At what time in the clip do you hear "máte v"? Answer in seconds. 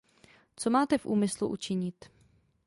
0.69-1.05